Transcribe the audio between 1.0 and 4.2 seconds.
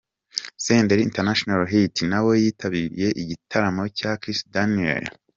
International Hit nawe yitabiriye igitaramo cya